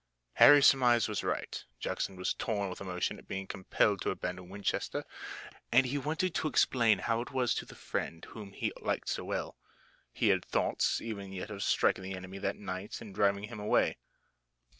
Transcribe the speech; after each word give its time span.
Harry's 0.37 0.65
surmise 0.65 1.07
was 1.07 1.23
right. 1.23 1.63
Jackson 1.79 2.15
was 2.15 2.33
torn 2.33 2.71
with 2.71 2.81
emotion 2.81 3.19
at 3.19 3.27
being 3.27 3.45
compelled 3.45 4.01
to 4.01 4.09
abandon 4.09 4.49
Winchester, 4.49 5.05
and 5.71 5.85
he 5.85 5.99
wanted 5.99 6.33
to 6.33 6.47
explain 6.47 6.97
how 6.97 7.21
it 7.21 7.29
was 7.29 7.53
to 7.53 7.65
the 7.67 7.75
friend 7.75 8.25
whom 8.31 8.51
he 8.51 8.73
liked 8.81 9.09
so 9.09 9.23
well. 9.23 9.59
He 10.11 10.29
had 10.29 10.43
thoughts 10.43 11.01
even 11.01 11.31
yet 11.31 11.51
of 11.51 11.61
striking 11.61 12.03
the 12.03 12.15
enemy 12.15 12.39
that 12.39 12.55
night 12.55 12.99
and 12.99 13.13
driving 13.13 13.43
him 13.43 13.59
away. 13.59 13.97